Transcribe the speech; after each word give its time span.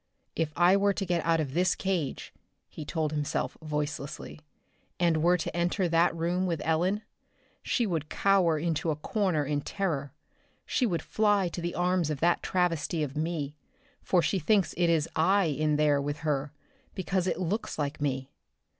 "If 0.35 0.51
I 0.57 0.75
were 0.77 0.93
to 0.93 1.05
get 1.05 1.23
out 1.23 1.39
of 1.39 1.53
this 1.53 1.75
cage," 1.75 2.33
he 2.67 2.85
told 2.85 3.11
himself 3.11 3.55
voicelessly, 3.61 4.39
"and 4.99 5.21
were 5.21 5.37
to 5.37 5.55
enter 5.55 5.87
that 5.87 6.15
room 6.15 6.47
with 6.47 6.59
Ellen, 6.65 7.03
she 7.61 7.85
would 7.85 8.09
cower 8.09 8.57
into 8.57 8.89
a 8.89 8.95
corner 8.95 9.45
in 9.45 9.61
terror. 9.61 10.11
She 10.65 10.87
would 10.87 11.03
fly 11.03 11.49
to 11.49 11.61
the 11.61 11.75
arms 11.75 12.09
of 12.09 12.19
that 12.19 12.41
travesty 12.41 13.03
of 13.03 13.15
'me,' 13.15 13.53
for 14.01 14.23
she 14.23 14.39
thinks 14.39 14.73
it 14.75 14.89
is 14.89 15.07
'I' 15.15 15.43
in 15.59 15.75
there 15.75 16.01
with 16.01 16.21
her 16.25 16.51
because 16.95 17.27
it 17.27 17.39
looks 17.39 17.77
like 17.77 18.01
me." 18.01 18.31